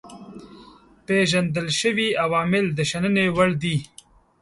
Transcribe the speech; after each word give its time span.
پيژندل 1.05 1.67
شوي 1.81 2.07
عوامل 2.23 2.65
د 2.77 2.79
شنني 2.89 3.27
وړ 3.35 3.49
دي. 3.61 3.77